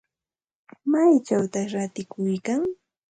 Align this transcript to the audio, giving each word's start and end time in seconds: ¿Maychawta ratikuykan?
¿Maychawta 0.91 1.59
ratikuykan? 1.73 2.61